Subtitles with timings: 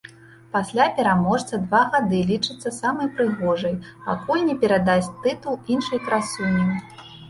[0.53, 6.73] Пасля пераможца два гады лічыцца самай прыгожай, пакуль не перадасць тытул іншай красуні.